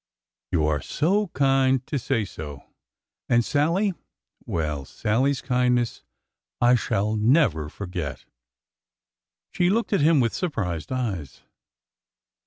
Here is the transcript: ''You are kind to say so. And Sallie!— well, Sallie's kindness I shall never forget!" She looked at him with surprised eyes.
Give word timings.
''You 0.51 0.65
are 0.65 1.27
kind 1.27 1.85
to 1.85 1.99
say 1.99 2.25
so. 2.25 2.63
And 3.29 3.45
Sallie!— 3.45 3.93
well, 4.55 4.83
Sallie's 4.83 5.41
kindness 5.41 6.01
I 6.59 6.73
shall 6.73 7.15
never 7.15 7.69
forget!" 7.69 8.25
She 9.55 9.69
looked 9.69 9.93
at 9.93 10.01
him 10.01 10.19
with 10.19 10.33
surprised 10.33 10.91
eyes. 10.91 11.41